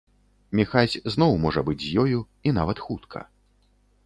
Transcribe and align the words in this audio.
Міхась 0.59 0.95
зноў 1.15 1.31
можа 1.43 1.65
быць 1.67 1.79
з 1.85 1.93
ёю, 2.05 2.19
і 2.49 2.55
нават 2.61 2.77
хутка. 2.89 3.19